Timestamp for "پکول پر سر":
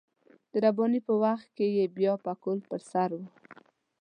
2.25-3.09